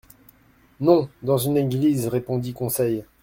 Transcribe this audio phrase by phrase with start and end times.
[0.79, 3.05] —Non, dans une église, répondit Conseil.